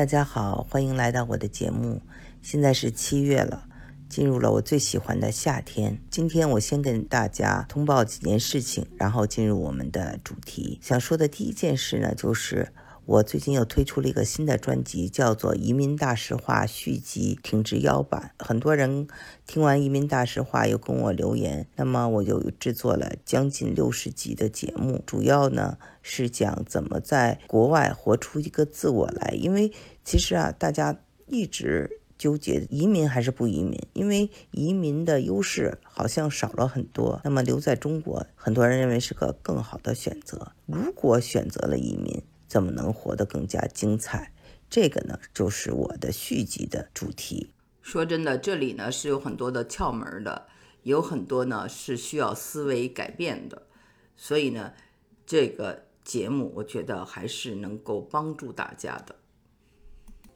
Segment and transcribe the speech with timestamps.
[0.00, 2.00] 大家好，欢迎来到我的节目。
[2.40, 3.64] 现在是七月了，
[4.08, 6.00] 进入了我最喜欢的夏天。
[6.08, 10.78] 今天我先跟大家通报几件事情，然后进入我们的主题。
[10.80, 12.72] 想说的第一件事呢，就是
[13.04, 18.30] 我最近又推出了一个新的专辑，叫做《移民大实话》续集停职腰版。
[18.38, 19.06] 很多人
[19.46, 29.70] 听完《移民大实话》又跟我留言，那么我就制作了将近六十集的节目，主要呢是讲怎么在国外活出一个自我来，因为。
[30.10, 37.20] 其实啊，大家一直纠结移民还是不移民，因为移民的优势好像少了很多。
[37.22, 40.50] 那么留在中国，很多人认为是个更好的选择。
[40.66, 44.32] 如果选择了移民，怎么能活得更加精彩？
[44.68, 47.52] 这个呢，就是我的续集的主题。
[47.80, 50.48] 说真的，这里呢是有很多的窍门的，
[50.82, 53.62] 有很多呢是需要思维改变的。
[54.16, 54.72] 所以呢，
[55.24, 59.14] 这个节目我觉得还是能够帮助大家的。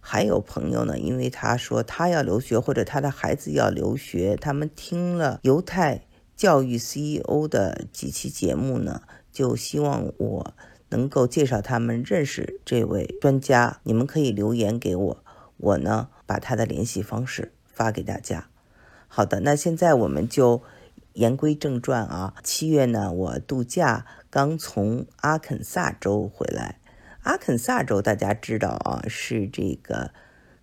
[0.07, 6.03] 还有朋友呢，因为他说他要留学，或者他的孩子要留学，他们听了犹太
[6.37, 9.01] 教育 CEO 的几期节目呢，
[9.33, 10.55] 就希望我
[10.91, 13.81] 能够介绍他们认识这位专家。
[13.85, 15.25] 你们可以留言给我，
[15.57, 18.49] 我呢把他的联系方式发给大家。
[19.09, 20.63] 好的，那现在我们就
[21.15, 22.35] 言归正传啊。
[22.45, 26.81] 七月呢，我度假刚从阿肯萨州回来。
[27.25, 30.11] 阿肯萨州，大家知道啊，是这个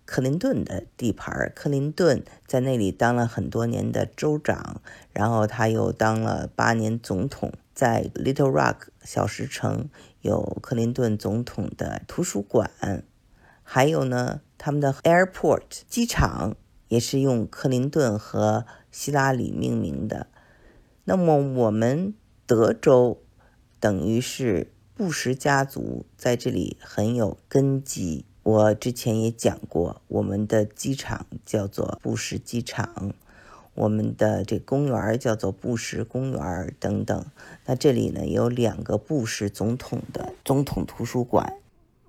[0.04, 1.50] 克林顿的地盘。
[1.56, 4.80] 克林顿在那里当了很多年的州长，
[5.12, 7.52] 然后他又当了八年总统。
[7.74, 9.88] 在 Little Rock 小石城
[10.20, 12.70] 有克林顿总统的图书馆，
[13.64, 16.54] 还有呢，他们的 Airport 机场
[16.86, 20.28] 也是用克林顿和希拉里命名的。
[21.04, 22.14] 那么我们
[22.46, 23.20] 德州
[23.80, 24.71] 等于是。
[24.94, 28.24] 布什家族在这里很有根基。
[28.42, 33.14] 我之前也讲过，我们的机场叫做布什机场，
[33.74, 37.24] 我们的这公园叫做布什公园等等。
[37.64, 41.54] 那这里呢有两个布什总统的总统图书馆。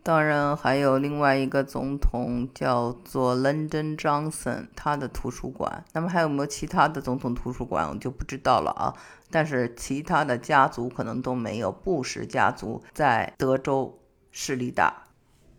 [0.05, 5.85] 当然，还有另外一个总统叫做 Lyndon Johnson，他的图书馆。
[5.93, 8.93] 那么还有没有其他的总统图书馆，我就不知道了啊。
[9.31, 13.97] 但是其他的家族可能都没有布什家族在德州
[14.29, 15.03] 势力大。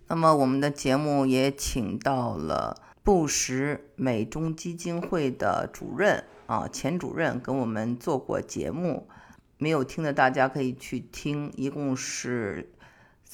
[0.09, 9.09] 那么我们的节目也请到了布什美中基金会的主任啊，前主任跟我们做过节目，
[9.57, 12.71] 没有听的大家可以去听，一共是。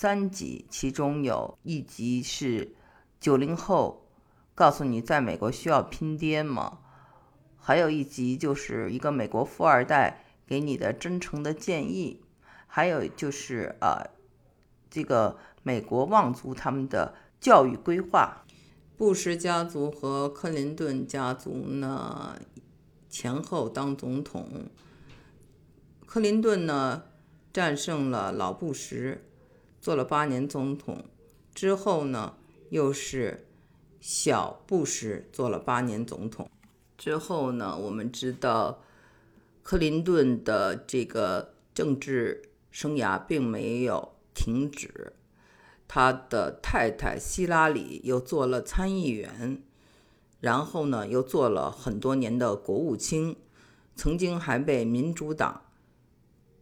[0.00, 2.72] 三集，其中有一集是
[3.20, 4.06] 九零后
[4.54, 6.78] 告诉你在美国需要拼爹吗？
[7.58, 12.22] 还有一集就是一个美国富二代给你的真诚的建议，
[12.66, 14.08] 还有就是呃，
[14.88, 18.46] 这个美国望族他们的教育规划。
[18.96, 22.40] 布什家族和克林顿家族呢
[23.10, 24.64] 前后当总统，
[26.06, 27.02] 克林顿呢
[27.52, 29.20] 战胜了老布什。
[29.80, 31.04] 做了八年总统
[31.54, 32.36] 之后呢，
[32.68, 33.46] 又是
[33.98, 36.50] 小布什做了八年总统
[36.98, 38.82] 之后呢，我们知道
[39.62, 45.14] 克林顿的这个政治生涯并没有停止，
[45.88, 49.62] 他的太太希拉里又做了参议员，
[50.40, 53.36] 然后呢又做了很多年的国务卿，
[53.96, 55.62] 曾经还被民主党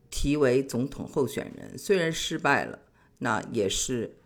[0.09, 2.79] 提为总统候选人，虽然失败了。
[3.19, 4.17] 那也是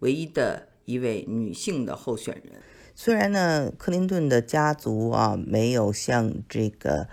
[0.00, 2.60] 唯一的一位女性的候选人。
[2.94, 7.08] 虽然呢，克林顿的家族啊没有像这个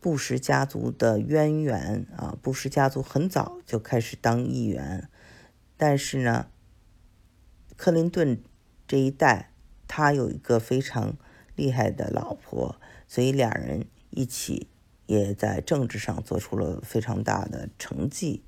[0.00, 5.08] 布什家族的渊源啊，布什家族很早就开始当议员，
[5.76, 6.46] 但是呢，
[7.76, 8.42] 克林顿
[8.86, 9.52] 这一代
[9.88, 11.16] 他有一个非常
[11.56, 12.76] 厉害的老婆，
[13.08, 14.68] 所以两人一起
[15.06, 18.44] 也在政治上做出了非常大的成绩。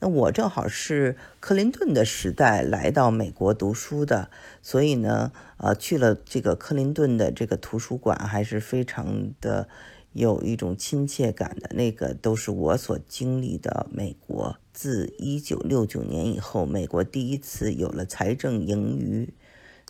[0.00, 4.30] 那我正好是克林顿的时代来到美国读书的，
[4.62, 9.68] 所以呢，呃，去了这个克林顿的这个图书馆，还是非常的
[10.12, 11.70] 有一种亲切感的。
[11.74, 14.56] 那个都是我所经历的美国。
[14.72, 19.34] 自一九六九年以后，美国第一次有了财政盈余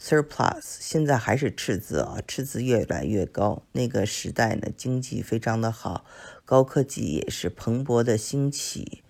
[0.01, 3.63] （surplus），现在还是赤字啊，赤字越来越高。
[3.73, 6.07] 那个时代呢，经济非常的好，
[6.47, 9.03] 高科技也是蓬勃的兴起。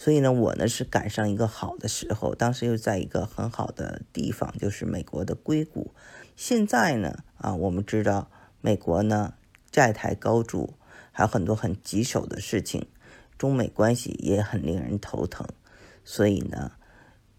[0.00, 5.92] 所以呢，我呢是赶上一个好的时候，当时又在一个很好的地方，就是美国的硅谷。
[6.36, 8.30] 现在呢，啊，我们知道
[8.60, 9.34] 美国呢
[9.72, 10.74] 债台高筑，
[11.10, 12.86] 还有很多很棘手的事情，
[13.36, 15.44] 中美关系也很令人头疼。
[16.04, 16.70] 所以呢，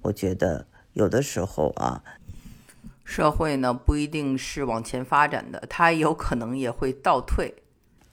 [0.02, 2.04] 我觉得有的时候啊，
[3.06, 7.64] 社会呢不一定是往前发展的，它有可能也会倒退。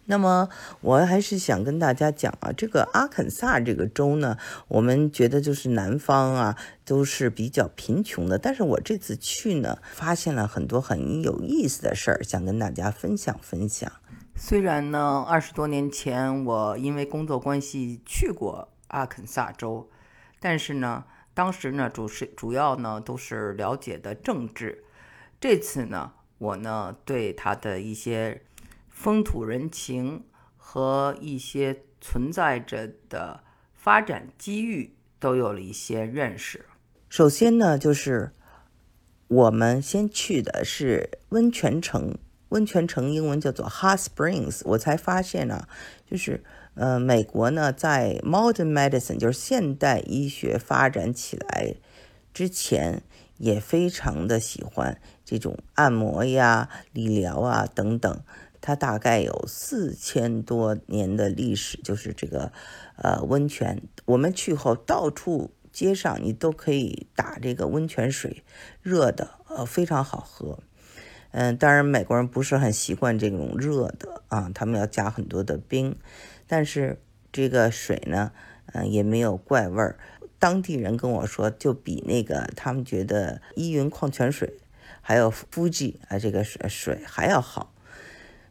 [0.08, 0.48] 那么
[0.80, 4.38] 我还是想跟大家讲啊，这个阿肯萨这个州呢，
[4.68, 8.38] 我们觉得就是南方啊，都是比较贫穷的。
[8.38, 13.90] 但是我这次去呢，发现了很多很有意思的事儿，想跟大家分享分享。
[14.36, 19.90] 虽然呢，二十多年前我因为工作关系去过阿肯萨州，
[20.38, 21.02] 但是呢，
[21.34, 24.84] 当时呢主是主要呢都是了解的政治。
[25.40, 28.42] 这次呢，我呢对他的一些。
[28.96, 30.24] 风土人情
[30.56, 33.40] 和一些存在着的
[33.74, 36.64] 发展机遇都有了一些认识。
[37.10, 38.32] 首先呢，就是
[39.28, 42.16] 我们先去的是温泉城，
[42.48, 44.62] 温泉城英文叫做 Hot Springs。
[44.64, 45.68] 我才发现呢，
[46.10, 46.42] 就是
[46.74, 51.74] 呃，美国呢在 Modern Medicine，就是现代医学发展起来
[52.32, 53.02] 之前，
[53.36, 58.22] 也非常的喜欢这种按摩呀、理疗啊等等。
[58.66, 62.50] 它大概有四千多年的历史，就是这个，
[62.96, 63.80] 呃，温泉。
[64.06, 68.42] 我们去后，到处街上你都可以打这个温泉水，
[68.82, 70.58] 热的，呃，非常好喝。
[71.30, 75.94] 嗯，当然美国人不是很习惯这种热的啊，他们要加很多的冰。
[76.48, 78.32] 但是这个水呢，
[78.72, 79.96] 嗯，也没有怪味儿。
[80.40, 84.54] 当地人跟我说，就比那个他们觉得依云矿泉水，
[85.00, 87.72] 还有富士啊这个水水还要好。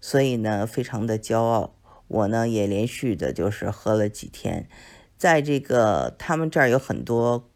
[0.07, 1.73] 所以呢，非常的骄傲。
[2.07, 4.69] 我呢也连续的，就是喝了几天。
[5.17, 7.49] 在这个他们这儿有很多，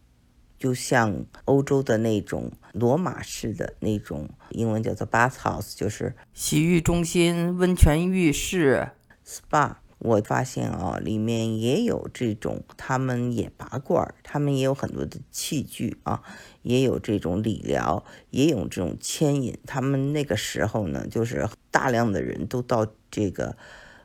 [0.57, 8.93] 就像欧洲的那种罗马式的那种，英文叫做 bathhouse，就是洗浴中心、温泉浴室、
[9.23, 9.75] spa。
[9.99, 16.23] 我发现啊，里面也有这种，他们也拔罐，他们也有很多的器具啊，
[16.61, 19.57] 也有这种理疗，也有这种牵引。
[19.65, 23.57] 他们那个时候呢，就是大量的人都到这个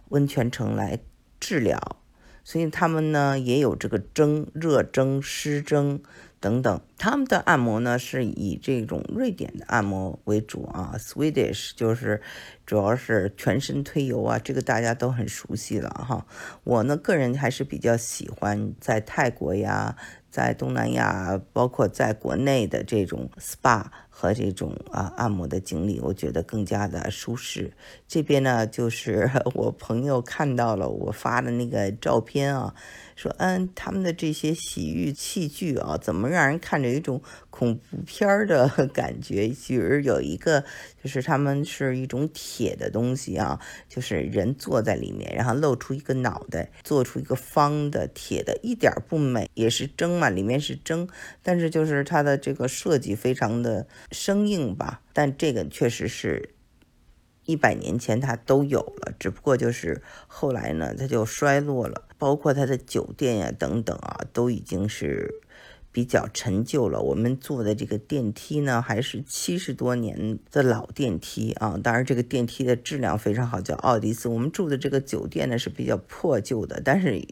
[0.08, 0.98] 温泉城来
[1.38, 1.96] 治疗，
[2.42, 6.02] 所以他们呢也有这个蒸、热蒸、湿蒸。
[6.44, 12.20] 等等，他们的按摩呢是以这种瑞典的按摩为主啊，Swedish 就是
[12.66, 16.26] 主要是全身推油啊，这个大家都很熟悉了哈。
[16.64, 19.96] 我呢个人还是比较喜欢在泰国呀。
[20.34, 23.84] 在东南亚，包括在国内的这种 SPA
[24.16, 27.72] 和这种啊按摩的经历，我觉得更加的舒适。
[28.06, 32.72] 这边呢，就是 我朋友看到了我发的那个照片啊，
[33.16, 37.20] 说嗯，他们的这些洗浴器具啊，怎么让人看着有一种
[37.50, 39.48] 恐怖片儿的 感觉？
[39.48, 40.62] 就是有一个，
[41.02, 43.58] 就是他们是一种铁的东西啊，
[43.88, 50.30] 就是人坐在里面，然后露出一个脑袋，做出一个方的铁的，一点不美，也是蒸嘛。
[50.30, 51.08] 里面是蒸，
[51.42, 55.02] 但是就是它的这个设计非常的生硬吧。
[55.12, 56.54] 但这个确实是
[57.44, 62.08] 一百年前它都有了，只不过就是后来呢它就衰落了。
[62.16, 65.42] 包括它的酒店呀等等啊，都已经是
[65.92, 67.02] 比较陈旧了。
[67.02, 71.78] 我们坐的这个电梯呢，还是七十多年的老电梯啊。
[71.82, 74.28] 当然这个电梯的质量非常好，叫奥迪斯。
[74.28, 77.26] 我们住的这个酒店呢是比较破旧的，但是。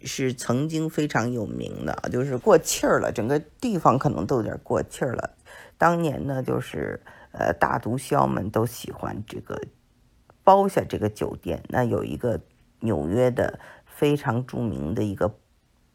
[0.00, 5.34] 是曾经非常有名的，就是过气儿了，整个地方可能都有点过气儿了。
[5.78, 7.00] 当年呢，就是
[7.32, 9.62] 呃大毒枭们都喜欢这个
[10.44, 11.62] 包下这个酒店。
[11.68, 12.40] 那有一个
[12.80, 15.34] 纽约的非常著名的一个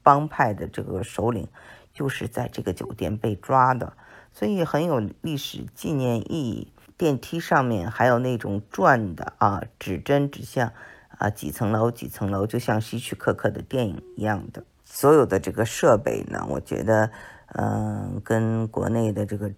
[0.02, 1.48] 帮派的这个首领，
[1.94, 3.94] 就是在这个酒店被抓的，
[4.32, 6.74] 所以很有历史纪念意义。
[6.98, 10.72] 电梯上面还有那种转的啊，指针指向。
[11.20, 14.66] 啊，几层楼，几层楼，就像希区柯克的电影一样的。
[14.84, 17.12] 所有的这个设备呢，我觉得，
[17.54, 19.52] 嗯，跟国内的这个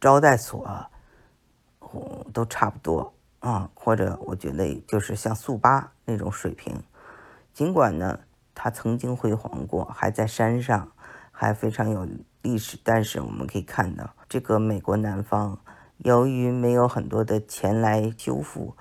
[0.00, 0.86] 招待所，
[2.32, 3.70] 都差不多啊。
[3.74, 6.82] 或者我觉得就是像速八那种水平。
[7.52, 8.20] 尽管呢，
[8.54, 10.92] 它曾经辉煌过，还在山上，
[11.30, 12.08] 还非常有
[12.42, 12.78] 历史。
[12.82, 15.58] 但是我们可以看到，这个美国南方，
[15.98, 18.76] 由于没有很多的钱来修复。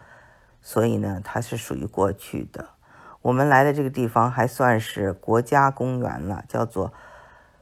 [0.61, 2.69] 所以呢，它是属于过去的。
[3.21, 6.93] 我们来的这个地方还算是国家公园了，叫做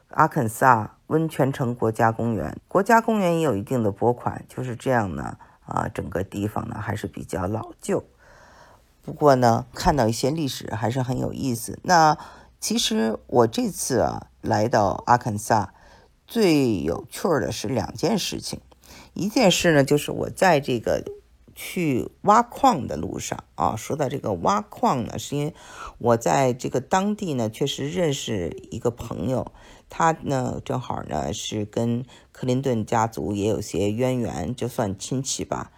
[0.10, 2.58] 阿肯萨温泉城国家公园。
[2.68, 5.38] 国家公园也有一定的拨款，就是这样呢。
[5.66, 8.06] 啊，整个地方呢还是比较老旧。
[9.04, 11.78] 不过呢，看到一些历史还是很有意思。
[11.84, 12.18] 那
[12.60, 15.74] 其实我这次啊来到阿肯萨，
[16.26, 18.62] 最有趣儿的是两件事情。
[19.14, 21.04] 一件事呢，就是我在这个。
[21.60, 25.56] 去挖矿的路上啊，说到这个挖矿呢，是因为
[25.98, 29.52] 我在这个当地呢，确实认识一个朋友，
[29.90, 35.72] 他呢正好呢是跟克林顿家族也有些渊源，就算亲戚吧。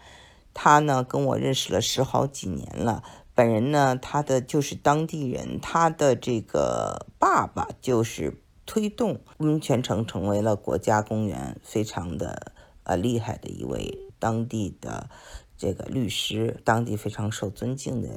[0.54, 3.04] 他呢跟我认识了十好几年了。
[3.34, 12.52] 本人呢，他的就是当地人，他的这个爸爸就是推动温泉城成为了国家公园，非常的
[12.84, 15.10] 呃厉害的一位当地的
[15.58, 18.10] 这个律师，当地非常受尊敬的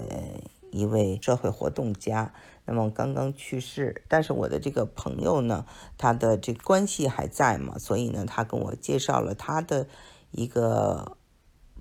[0.73, 2.35] 一位社会活动家。
[2.65, 5.67] 那么刚刚去世，但是我的这个朋友呢，
[5.97, 9.87] 他的这关系还在嘛，所以呢，他跟我介绍了他的
[10.31, 11.17] 一个。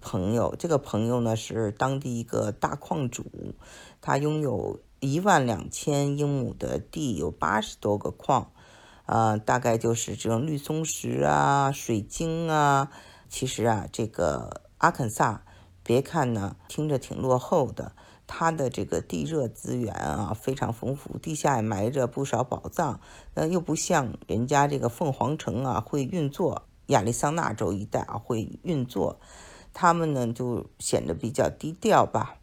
[0.03, 3.23] 朋友，这个朋友呢是当地一个大矿主，
[4.01, 8.51] 他拥有一万两千英亩的地，有八十多个矿，
[9.05, 12.89] 啊，大概就是这种绿松石啊、水晶啊。
[13.29, 15.43] 其实啊，这个阿肯萨，
[15.83, 17.91] 别看呢听着挺落后的，
[18.33, 23.01] 它的这个地热资源啊非常丰富，地下也埋着不少宝藏。
[23.33, 29.19] 那又不像人家这个凤凰城啊会运作，亚利桑那州一带啊会运作。
[29.73, 32.37] 他们呢就显得比较低调吧。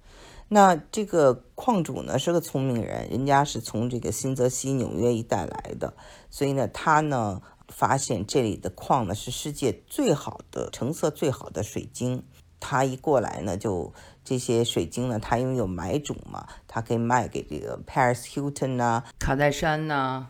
[0.49, 5.95] 那这个矿主呢是个聪明人，人家是从这个新泽西、纽约一带来的，
[6.29, 12.25] 所以呢他呢发现这里的矿呢是世界最好的、成色最好的水晶。
[12.61, 13.93] 他一过来呢，就
[14.25, 20.29] 这些水晶呢，他因为有买主嘛，他可以卖给这个 Paris Hilton 呐、卡戴珊呐，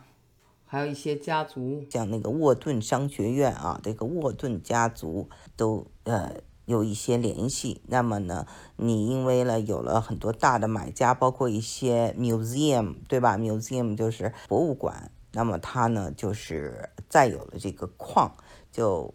[0.65, 6.33] 还有一些家族，像那个沃顿商学院啊，这个沃顿家族都呃。
[6.65, 8.45] 有一些联系，那么呢，
[8.75, 18.35] 你因为了有了很多大的买家，包括一些 museum，对吧？museum 就是博物馆，那么它呢就是再有了这个矿，
[18.71, 19.11] 就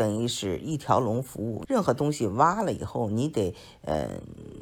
[0.00, 1.62] 等于是一条龙服务。
[1.68, 4.08] 任何东西挖了以后，你得呃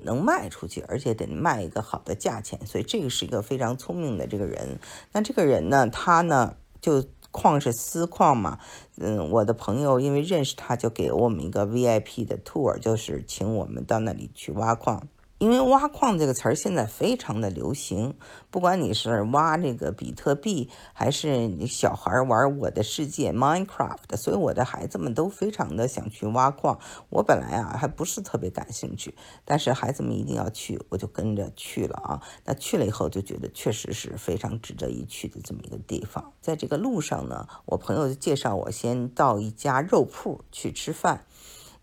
[0.02, 4.80] 能卖出去，而且得卖一个好的价钱，所以这个是一个非常聪明的这个人。
[5.12, 7.04] 那这个人呢，他呢就。
[7.30, 8.58] 矿是私矿嘛，
[8.96, 15.06] 嗯，我的朋友因为认识他，就给我们一个 VIP 的 tour，就是请我们到那里去挖矿。
[15.38, 18.16] 因为挖矿这个词儿现在非常的流行，
[18.50, 26.80] 不管你是挖这个比特币，还是你小孩玩我的世界 Minecraft，所以我的孩子们都非常的想去挖矿。
[27.10, 29.14] 我本来啊还不是特别感兴趣，
[29.44, 32.20] 但是孩子们一定要去，我就跟着去了啊。
[32.44, 36.32] 那去了以后就觉得确实是非常值得一去的这么一个地方。
[36.40, 41.26] 在这个路上呢，我朋友就介绍我先到一家肉铺去吃饭。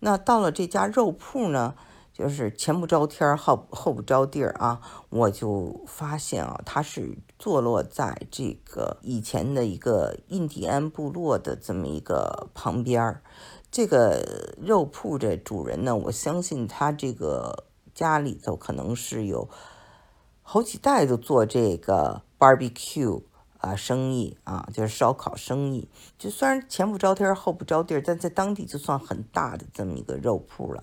[0.00, 1.74] 那到了这家肉铺呢？
[2.16, 4.80] 就是前不着天后后不着地儿啊！
[5.10, 13.22] 我就发现啊，它是坐落在这个以前的一个印第安部落的这么一个旁边儿。
[13.70, 19.50] 这个肉铺的主人呢，我相信他这个家里头可能是有
[20.40, 23.24] 好几代都做这个 barbecue
[23.58, 25.90] 啊生意啊，就是烧烤生意。
[26.18, 30.82] 就虽然前不着天后不着地儿，但在当地就算很大的这么一个肉铺了。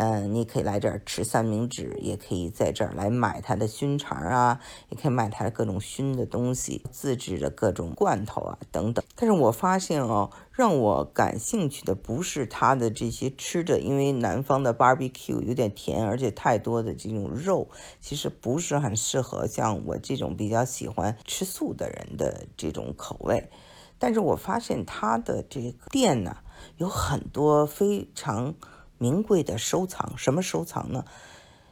[0.00, 9.04] 嗯，你可以来这儿吃三明治，也可以在这儿来买它的熏肠啊，也可以买它的各种熏的东西，自制的各种罐头啊等等。
[9.16, 17.68] 但是我发现哦，让我感兴趣的不是它的这些吃的，因为南方的 barbecue 有点甜，而且太多的这种肉，
[18.00, 23.50] 其实不是很适合像我这种比较喜欢吃素的人的这种口味。
[23.98, 26.36] 但是我发现它的这个店呢，
[26.76, 28.54] 有很多非常。
[28.98, 31.04] 名贵的收藏，什么收藏呢？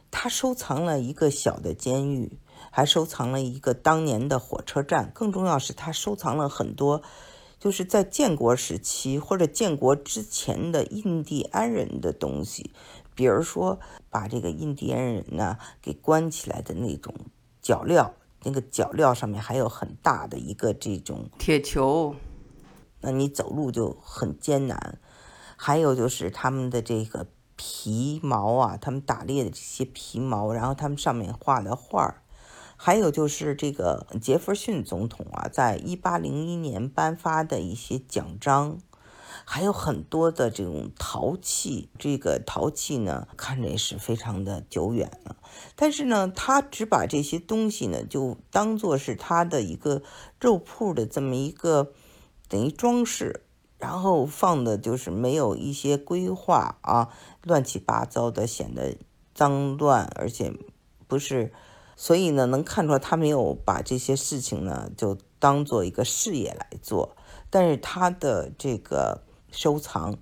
[0.09, 2.39] 他收藏了一个小的监狱，
[2.71, 5.11] 还收藏了一个当年的火车站。
[5.13, 7.03] 更重要是，他收藏了很多，
[7.59, 12.71] 就是在建国时期或者建国之前的印第安人的东西。
[13.13, 13.79] 比如说，
[14.09, 17.13] 把这个印第安人呢给关起来的那种
[17.61, 18.11] 脚镣，
[18.43, 22.15] 那个脚镣上面还有很大的一个这种铁球，
[23.01, 24.99] 那你走路就很艰难。
[25.59, 32.21] 还有就是他们的这个皮毛啊，他们打猎的这些皮毛，然后他们上面画的画儿，
[32.75, 38.77] 还有就是这个杰弗逊总统啊，在一八零一年颁发的一些奖章，
[39.43, 41.89] 还有很多的这种陶器。
[41.97, 45.35] 这个陶器呢，看着也是非常的久远了，
[45.75, 50.03] 但是呢，他只把这些东西呢，就当做是他的一个
[50.39, 51.91] 肉铺的这么一个
[52.47, 53.41] 等于装饰。
[53.77, 57.09] 然后放的就是没有一些规划啊，
[57.43, 58.97] 乱七八糟的，显得
[59.35, 60.51] 脏乱，而且
[61.07, 61.53] 不是，
[61.95, 67.15] 所以呢，能看出来他没有把这些事情呢就当做一个事业来做。
[67.49, 70.17] 但是他的这个收藏，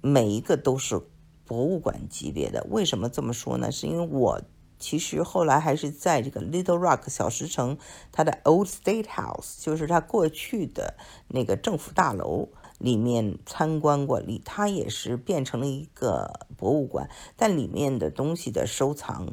[0.00, 1.00] 每一个都是
[1.44, 2.66] 博物馆级别的。
[2.68, 3.72] 为什么这么说呢？
[3.72, 4.42] 是因为我
[4.78, 7.78] 其实后来还是在这个 Little Rock 小石城，
[8.12, 10.94] 它的 Old State House，就是它过去的
[11.28, 12.48] 那个政府大楼
[12.78, 19.28] 里面参观过，里它也是变成了一个博物馆，但里面的东西的收藏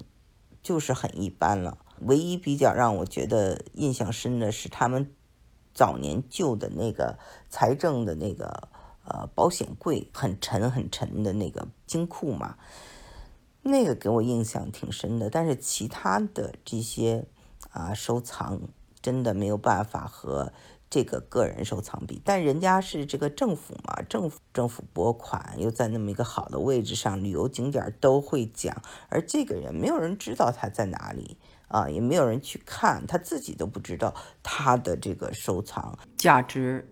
[0.61, 1.77] 就是很一般了。
[2.01, 5.13] 唯一比较让我觉得印象深的是他们
[5.73, 7.17] 早年旧的那个
[7.49, 8.67] 财政的那个
[9.05, 12.57] 呃保险柜，很沉很沉的那个金库嘛。
[13.61, 17.25] 那个给我印象挺深的，但是其他的这些
[17.71, 18.61] 啊收藏
[19.01, 20.51] 真的没有办法和
[20.95, 22.21] 这个个人收藏品。
[22.23, 28.73] 但人家是这个政府嘛，政府政府拨款又在那么一个好的位置上，旅游景点都会讲，
[29.09, 31.35] 而这个人没有人知道他在哪里
[31.67, 36.87] 啊，也没有人去看，他自己都不知道他的这个收藏价值。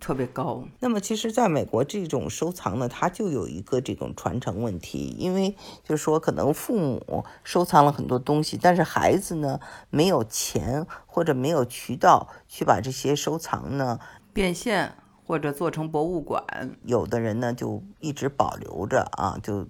[0.00, 0.62] 特别高。
[0.80, 9.60] 那么，其实，在美国这种收藏呢，它就有一个这种传承问题，因为就是说，可能父母收藏了很多东西，但是孩子呢，
[9.90, 13.98] 没有钱或者没有渠道去把这些收藏呢
[14.32, 16.44] 变现或者做成博物馆。
[16.84, 19.66] 有的人呢，就一直保留着啊，就。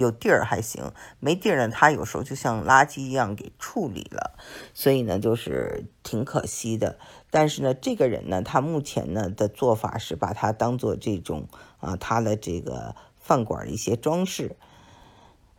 [0.00, 4.32] 有地儿还行，没地儿呢，他有时候就像垃圾一样给处理了，
[4.72, 6.98] 所以呢，就是挺可惜的。
[7.30, 11.48] 但是呢，这个人呢，他目前呢的做法是把它当做这种
[11.80, 14.56] 啊，他的这个饭馆的一些装饰。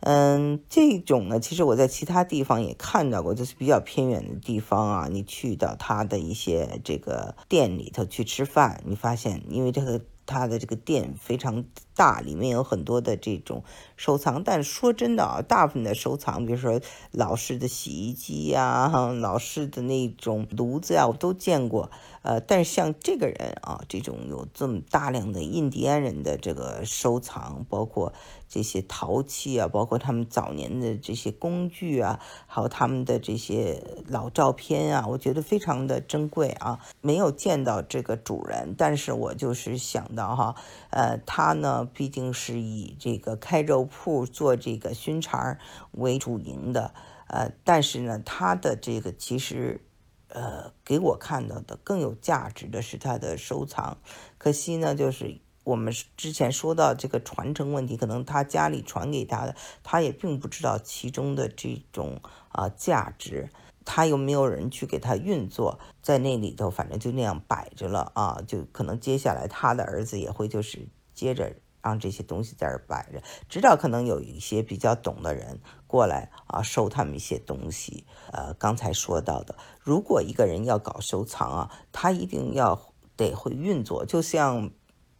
[0.00, 10.00] 嗯，这种呢，其实我在其他地方也看到过，就是比较偏远的地方啊，你去到他的一些这个店里头去吃饭，你发现因为这个。
[10.32, 13.62] 他的这个店非常大，里面有很多的这种
[13.96, 14.42] 收藏。
[14.42, 18.88] 但说真的啊，大部分的收藏，比如说老式的洗衣机呀、
[19.20, 21.90] 老式的那种炉子呀，我都见过。
[22.22, 28.12] 呃，但是像这个人啊，这种有这么大量的印第安人的这个收藏，包括
[28.48, 36.78] 这些陶器啊，包括他们早年的这些工具啊，还有他们的这些老照片啊，我觉得非常的珍贵啊。
[37.00, 40.54] 没有见到这个主人，但是我就是想到哈，
[40.90, 45.58] 呃，他呢毕竟是以这个开肉铺做这个熏肠
[45.90, 46.94] 为主营的，
[47.26, 49.80] 呃，但是呢，他的这个其实。
[50.34, 53.98] 呃，给我看到的更有价值的是他的收藏。
[54.38, 63.50] 可惜呢，就是我们之前说到这个传承问题，可能他家里传给他的，他也并不知道其中的这种啊价值。
[63.84, 68.40] 他又没有人去给他运作，在那里头，反正就那样摆着了啊。
[68.46, 71.54] 就可能接下来他的儿子也会就是接着。
[71.82, 78.06] 让这些东西在这摆着，直到可能有一些比较懂的人过来啊，收他们一些东西。
[78.32, 84.70] 呃，刚才说到的，如果一个人要搞收藏啊，他一定要得会运作，就像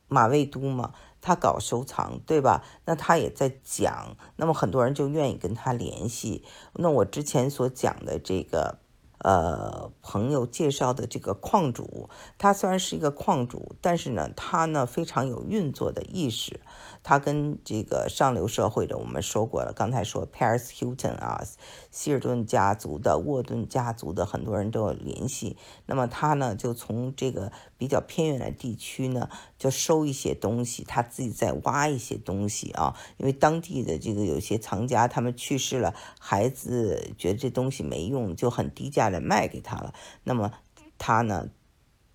[0.06, 2.64] 马未都嘛，他搞收藏，对吧？
[2.84, 6.44] 那他也在讲，那么很多人就愿意跟他联系。
[6.74, 8.81] 那我之前所讲的这个。
[9.22, 16.60] 呃，朋友介绍的这个矿主，他虽然是一个矿主，但是呢，他呢非常有运作的意识。
[17.04, 21.42] 他跟这个上流社会的，我们说过了，刚才说 Paris Hilton 啊，
[21.90, 25.56] 希尔顿家族的、沃顿家族的很多人都有联系。
[25.86, 27.50] 那么他呢，就从这个
[27.82, 32.96] 比较偏远的地区呢，就收一些东西，他自己再挖一些东西啊。
[33.16, 39.92] 因为当地的这个有些藏家他们去世了，孩子觉得这东西没用，就很低价的卖给他了。
[40.22, 40.52] 那么
[40.96, 41.48] 他呢？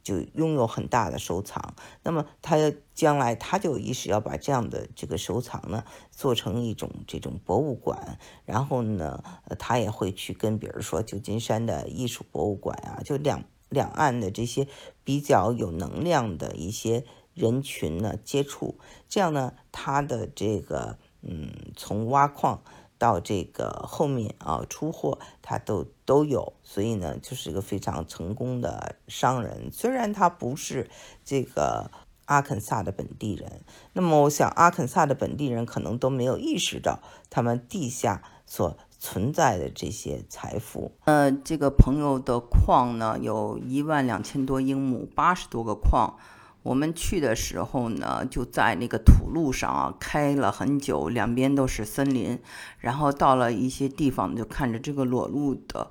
[0.04, 2.56] 就拥有很大的收藏，那么他
[2.94, 9.22] 将来他就意识要把这样的这个收藏呢做成一种这种博物馆，然后呢，
[9.60, 14.68] 他也会去跟比如说旧金山的艺术博物馆啊，就两两岸的这些
[15.04, 18.78] 比较有能量的一些人群呢接触，
[19.08, 22.62] 这样呢，他的这个嗯，从挖矿。
[23.00, 29.70] 到这个后面啊，出货他都都有，所以呢，就是一个非常成功的商人。
[29.72, 30.90] 虽然他不是
[31.24, 31.92] 这个
[32.26, 33.62] 阿肯萨的本地人，
[33.94, 37.00] 那么我想阿肯萨的本地人可能都没有意识到
[37.30, 38.76] 他们地下所
[39.10, 40.92] 存在的这些财富。
[41.06, 46.18] 呃，这个朋友的矿呢，有一万两千多英亩，八十多个矿。
[46.62, 52.38] 我们去的时候呢，就在那个土路上啊，开了很久，两边都是森林。
[52.80, 55.90] 然后到了一些地方，就看着这个裸露的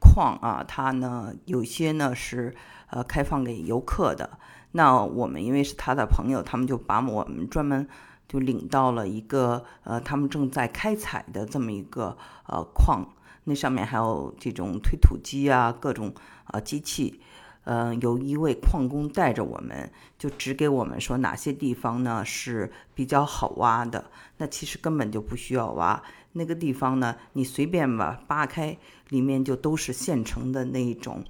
[0.00, 2.56] 矿啊，它呢有些呢是
[2.90, 4.40] 呃开放给游客的。
[4.72, 7.86] 那我们因为是他的朋友，他们就把我们专门
[8.28, 13.06] 就领到了一个呃他们正在开采的这么一个呃矿，
[13.44, 17.20] 那上面还有这种推土机啊，各种啊机器。
[17.68, 24.08] 嗯，有一位矿工带着我们，就指给我们说哪些地方呢是比较好挖的。
[24.36, 26.00] 那其实根本就不需要挖，
[26.34, 31.24] 那个地方呢，你随便吧扒开，里面就都是现成的那种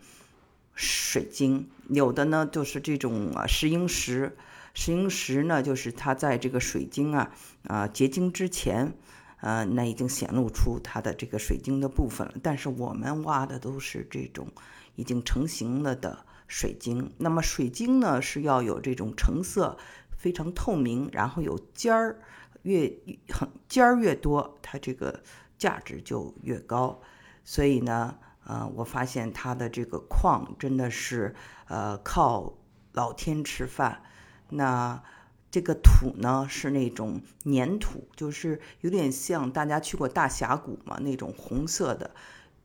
[0.74, 4.36] 水晶，有的呢就是这种啊石英石，
[4.76, 7.32] 石英石呢就是它在这个水晶啊
[7.64, 8.92] 啊结晶之前，
[9.40, 12.34] 呃，那已经显露出它的这个水晶的部分了。
[12.42, 14.48] 但是我们挖的都是这种
[14.94, 16.26] 已经成型了的。
[16.48, 19.76] 水晶，那么水晶呢是要有这种成色
[20.16, 22.20] 非常透明，然后有尖儿，
[22.62, 25.22] 越很尖儿越多，它这个
[25.58, 27.00] 价值就越高。
[27.44, 31.34] 所以呢，呃，我发现它的这个矿真的是
[31.66, 32.58] 呃靠
[32.92, 34.02] 老天吃饭。
[34.50, 35.02] 那
[35.50, 42.10] 这个土呢是那种粘土，就是有点像大家去过大峡谷嘛那种红色的。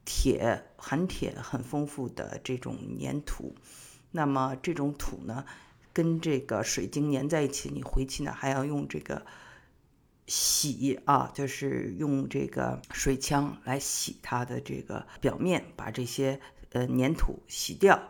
[0.03, 3.55] 铁含铁很丰富的这种粘土，
[4.09, 5.45] 那么这种土呢，
[5.93, 9.23] 跟这个水晶粘在一起，你回去呢还要用这个
[10.25, 16.39] 洗啊，就是用这个水枪来洗它的这个表面，把这些
[16.71, 18.09] 呃粘土洗掉，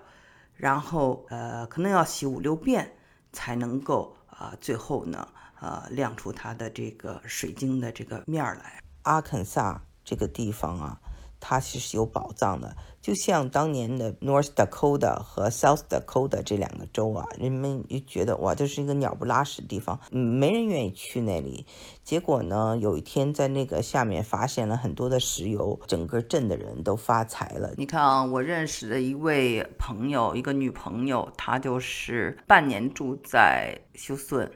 [0.56, 2.96] 然后呃可能要洗五六遍
[3.32, 5.28] 才能够啊最后呢
[5.60, 8.82] 呃亮出它的这个水晶的这个面儿来。
[9.04, 11.02] 阿肯萨这个地方啊。
[11.42, 21.66] 它其实有宝藏的，就像当年的 North Dakota 和 South Dakota 这两个州啊，人们就觉得哇，这是一个鸟不拉屎的地方，没人愿意去那里。
[22.04, 27.74] 结果呢，有一天在那个下面发现了很多的石油，整个镇的人都发财了。
[27.76, 34.52] 你看啊，我认识的一位朋友，一个女朋友，她就是半年住在休斯顿。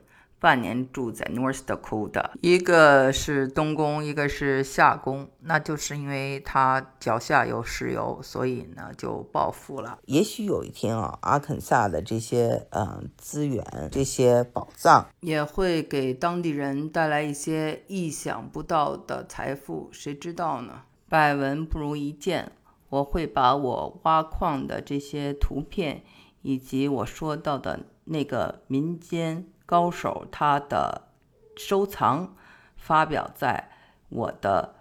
[0.45, 9.97] 半年住在 North Dakota，一个是东宫，一个是夏宫，那就是因为他脚下有石油，所以呢就暴富了。
[10.05, 20.83] 也许有一天啊，阿肯萨的这些嗯资源、这些宝藏也会给当地人带来一些意想不到的财富，谁知道呢？
[21.09, 22.51] 百闻不如一见，
[22.89, 26.03] 我会把我挖矿的这些图片，
[26.43, 29.47] 以及我说到的那个民间。
[29.65, 31.09] 高手他的
[31.55, 32.35] 收藏
[32.77, 33.71] 发表在
[34.09, 34.75] 我的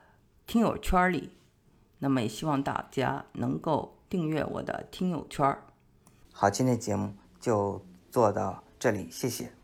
[0.47, 1.37] 听友圈里，
[2.01, 5.57] 那么也希望大家能够订阅我的听友圈。
[6.33, 9.55] 好，今天节目就做到这里，谢谢。